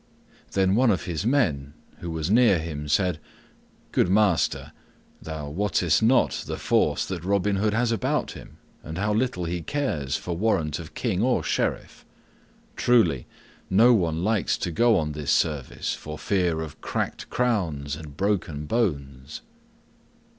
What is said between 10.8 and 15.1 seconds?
king or sheriff. Truly, no one likes to go